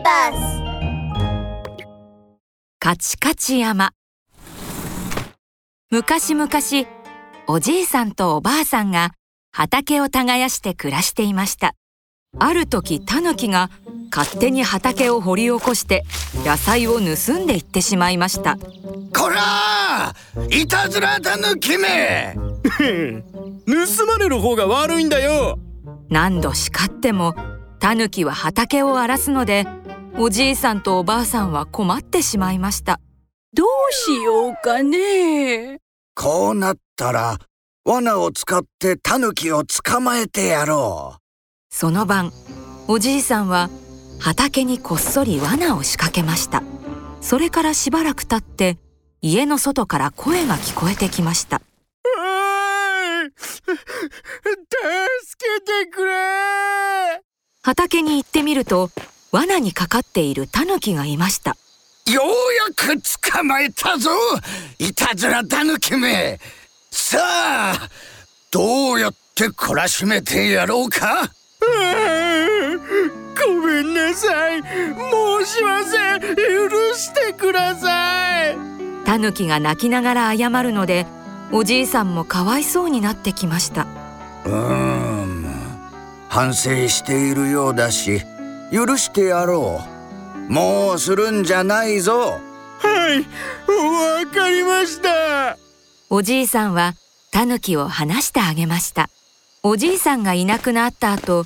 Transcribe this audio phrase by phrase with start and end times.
[0.00, 0.62] ビバス
[2.78, 3.90] カチカチ山。
[5.90, 6.48] 昔々
[7.46, 9.12] おじいさんとおばあさんが
[9.52, 11.74] 畑を耕して暮らしていました。
[12.38, 13.68] ある時タヌキが
[14.10, 16.04] 勝手に畑を掘り起こして
[16.46, 18.56] 野菜を盗んでいってしまいました。
[18.56, 20.14] こら
[20.50, 22.34] いたずらタヌキめ。
[23.68, 25.58] 盗まれる方が悪いんだよ。
[26.08, 27.34] 何度叱っても
[27.80, 29.66] タヌキは畑を荒らすので
[30.16, 33.00] おじいさんとおばあさんは困ってしまいました。
[33.54, 35.78] どうしようかね。
[36.14, 37.38] こうなったら
[37.84, 41.20] 罠を使ってタヌキを捕まえてやろう。
[41.70, 42.32] その晩
[42.88, 43.70] おじいさんは
[44.18, 46.62] 畑にこっそり罠を仕掛けました。
[47.20, 48.78] それからしばらく経って
[49.22, 51.62] 家の外から声が聞こえてきました。
[53.38, 53.46] 助
[55.38, 57.22] けてくれ。
[57.62, 58.90] 畑に行ってみると
[59.32, 61.56] 罠にかかっているタヌキがいました。
[62.06, 62.26] よう
[62.86, 63.00] やく
[63.32, 64.10] 捕まえたぞ。
[64.78, 66.40] いたずらタヌキめ。
[66.90, 67.88] さあ
[68.50, 71.30] どうやって懲らしめてやろうか？
[73.46, 74.62] ごめんなさい。
[74.62, 78.56] 申しません許してください。
[79.04, 81.06] タヌキが泣きながら謝るので
[81.52, 83.86] おじいさんもかわいそうになってきました。
[84.44, 85.46] うーん
[86.28, 88.22] 反省しているようだし
[88.72, 89.80] 許してやろ
[90.48, 90.52] う。
[90.52, 92.40] もうするんじゃないぞ。
[92.78, 93.20] はい
[93.68, 95.58] わかりました。
[96.08, 96.94] おじいさんは
[97.32, 99.08] タヌキを話してあげました。
[99.62, 101.44] おじいさんがいなくなった後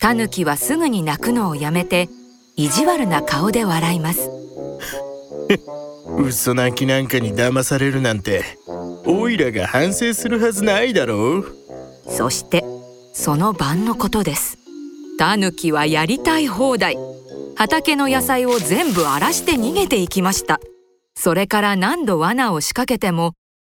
[0.00, 2.08] タヌキはすぐに泣くのをやめて
[2.56, 4.30] 意地悪な顔で笑います。
[6.18, 8.44] 嘘泣きなんかに騙されるなんて
[9.04, 11.56] オイラが反省するはずないだろう。
[12.08, 12.64] そして
[13.12, 14.59] その晩のことです
[15.20, 16.96] タヌキはやりたい放題。
[17.54, 20.60] 畑の野菜を全部荒らして逃げていきました。
[21.14, 23.34] それから何度罠を仕掛けても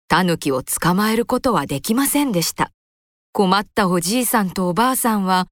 [0.07, 2.71] タヌキを捕まえることはできませんでした。
[3.33, 5.49] 困ったおじいさんとおばあさんは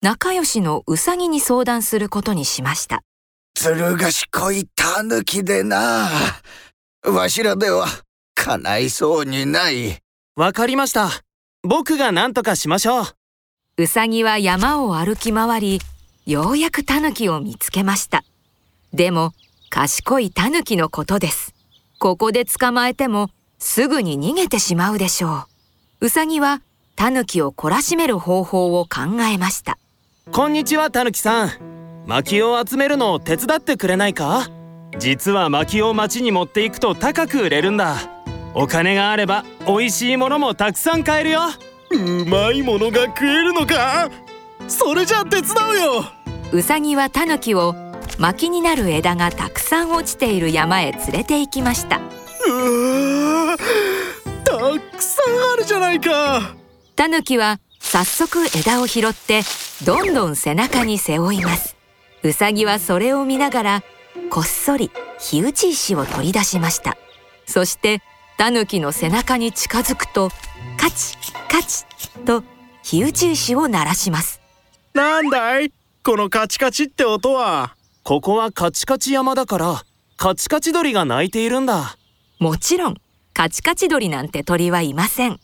[0.00, 3.02] 仲良しのウサギに相談することにしました。
[3.54, 6.08] ずる賢いタヌキでな。
[7.04, 7.84] わしらでは
[8.34, 9.98] 叶いそうにない。
[10.36, 11.10] わかりました。
[11.62, 13.04] 僕が何とかしましょう
[13.76, 15.80] ウサギは山を歩き回り
[16.26, 18.22] ようやくタヌキを見つけました。
[18.92, 19.32] でも
[19.68, 21.52] 賢いタヌキのことです。
[21.98, 25.48] ここで捕まえてもすぐに逃げてしまうでしょ
[26.00, 26.06] う。
[26.06, 26.62] ウサギは
[26.94, 29.76] タヌキを懲らしめる方法を考えました。
[30.30, 31.50] こんにちはタヌキさん。
[32.06, 34.46] 薪を集めるのを手伝ってくれないか？
[35.00, 37.96] 実は薪を町に持っていくと高く売れるんだ。
[38.54, 41.40] お金があれば美味しいものもたくさん買えるよ。
[41.94, 44.10] うまいものが食えるのか？
[44.68, 45.46] それじゃ手伝う
[45.76, 46.04] よ。
[46.52, 47.74] ウサギはタヌキを
[48.18, 51.98] 薪になる枝がたくさん落ちている山へ連れて行きました。
[51.98, 52.10] たく
[55.02, 56.54] さんあるじゃないか。
[56.96, 59.42] タヌキは早速枝を拾って
[59.84, 61.76] どんどん背中に背負います。
[62.22, 63.82] ウサギはそれを見ながら
[64.30, 66.96] こっそり火打ち石を取り出しました。
[67.46, 68.00] そして
[68.38, 70.30] タヌキの背中に近づくと
[70.78, 71.16] カチ
[71.54, 71.84] カチ
[72.26, 72.42] と
[72.82, 74.40] 火打ち石を鳴らします。
[74.92, 75.70] なんだい？
[76.02, 77.76] このカチカチって音は。
[78.02, 79.84] ここはカチカチ山だから
[80.16, 81.96] カチカチ鳥が鳴いているんだ。
[82.40, 82.96] もちろん
[83.34, 85.38] カチカチ鳥なんて鳥はいません。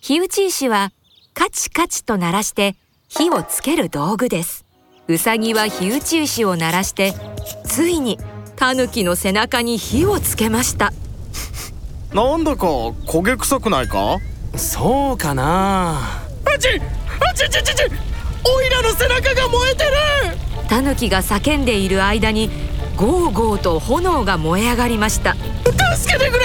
[0.00, 0.92] 火打ち石は
[1.34, 2.76] カチカチと鳴らして
[3.08, 4.64] 火をつける道具です。
[5.08, 7.12] ウサギは火打ち石を鳴らして
[7.64, 8.20] ついに
[8.54, 10.92] タヌキの背中に火をつけました。
[12.14, 14.18] なんだか焦げ臭くないか？
[14.56, 15.98] そうかな。
[16.44, 17.82] あちあちちちち
[18.48, 19.90] オイラの背中が燃えてる。
[20.68, 22.50] タヌキが叫んでいる間に
[22.96, 25.34] ゴーゴーと炎が燃え上がりました。
[25.96, 26.44] 助けてくれ。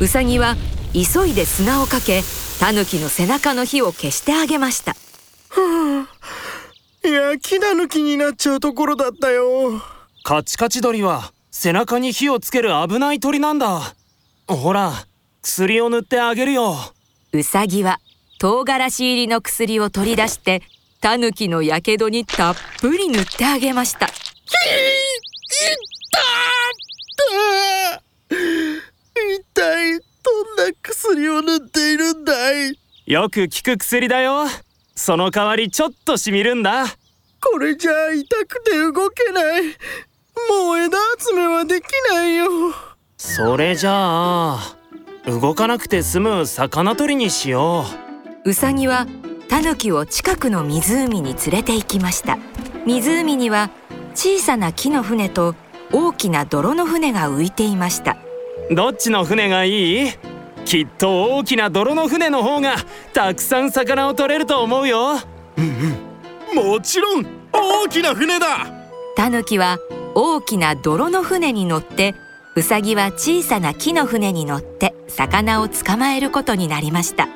[0.00, 0.56] ウサギは
[0.92, 2.22] 急いで砂をかけ
[2.60, 4.94] タヌキの背中の火を消してあげました。
[7.02, 9.80] 焼きタヌキになっちゃうところだったよ。
[10.24, 13.94] カチカチ鳥は背中に火をつける危ない鳥なんだ。
[14.46, 14.92] ほら
[15.42, 16.76] 薬を塗ってあげるよ
[17.32, 18.00] ウサギは
[18.38, 20.62] 唐辛子入りの薬を取り出して
[21.00, 24.06] タヌキのやけどにたっぷり塗ってあげました。
[24.06, 24.14] ひい。
[24.14, 25.76] っ
[27.72, 28.02] た
[29.14, 31.98] 一体どんな薬を塗ってい。
[31.98, 32.78] るんだい。
[33.06, 34.46] よく効く薬だよ
[34.94, 36.86] その代わりちょっとしみるんだ
[37.40, 39.62] これじゃあ痛くて動けない。
[40.48, 42.36] もう枝集めはできない。
[42.36, 42.46] よ
[43.16, 44.77] それじゃあ
[45.28, 47.84] 動かなくて済む魚取りにしよ
[48.44, 48.50] う。
[48.50, 49.06] ウサギは
[49.48, 52.38] タヌキを近くの湖に連れて行きました。
[52.86, 53.70] 湖には
[54.14, 55.54] 小さな木の船と
[55.92, 58.16] 大きな泥の船が浮いていました。
[58.70, 60.10] どっちの船がいい？
[60.64, 62.76] きっと大きな泥の船の方が
[63.12, 65.14] たくさん魚を取れると思うよ。
[66.54, 68.66] もちろん大きな船だ。
[69.16, 69.78] タヌキは
[70.14, 72.14] 大きな泥の船に乗って
[72.58, 77.28] ウサギは小さな木の船に乗って魚を捕まえることになりました。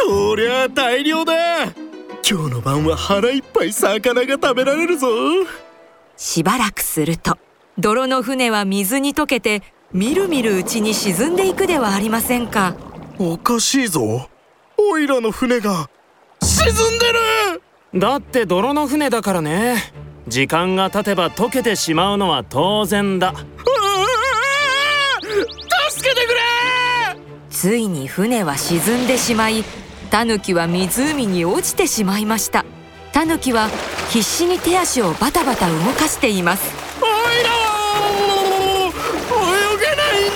[0.00, 1.64] こりゃ大量だ。
[1.64, 5.08] 今日の晩は腹いっぱい魚が食べられるぞ。
[6.16, 7.36] しばらくすると
[7.76, 12.76] 泥の船は水に溶けてみるみるうちに沈んでいくではありませんか。
[13.18, 14.30] おかしいぞ。
[14.76, 15.90] オイラの船が。
[16.40, 17.06] 沈んで
[17.96, 17.98] る。
[17.98, 19.92] だって泥の船だからね。
[20.28, 23.34] 時間が経てば溶けてしまうのは当然だ
[27.60, 29.64] ついに船は沈んでしまい
[30.10, 32.64] タヌキは湖に落ちてしまいました。
[33.12, 33.68] タヌキは
[34.10, 36.72] 必死に手足をバタバタ動かしています。
[37.02, 37.08] オイ
[37.42, 38.92] ラは
[39.74, 40.30] 泳げない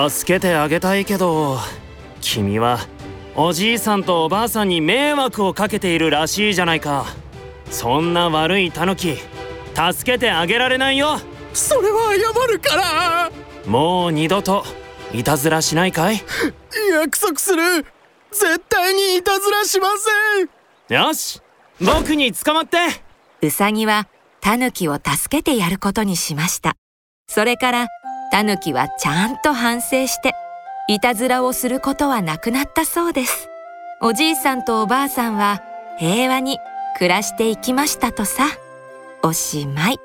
[0.00, 1.60] んだ助けてあげたいけど
[2.20, 2.80] 君は
[3.36, 7.06] おじいさんとおばあさんに迷惑をかけているらしいじゃないか。
[7.70, 9.16] そんな悪いタヌキ
[9.76, 11.20] 助けてあげられないよ。
[11.54, 12.18] それは謝
[12.52, 13.30] るから
[13.66, 14.64] もう二度と
[15.12, 16.20] いたずらしないかい？
[16.92, 17.84] 約束する。
[18.30, 19.88] 絶対にいたずらしま
[20.88, 20.96] せん。
[21.06, 21.40] よし
[21.80, 22.78] 僕に捕まって。
[23.42, 24.08] ウサギは
[24.40, 26.76] タヌキを助けてやることにしました。
[27.28, 27.88] それから
[28.30, 30.32] タヌキはちゃんと反省して
[30.88, 33.48] いたずらをすることはなくなったそうです。
[34.00, 35.62] おじいさんとおばあさんは
[35.98, 36.58] 平和に
[36.98, 38.44] 暮らしていきましたとさ。
[39.22, 39.98] おしまい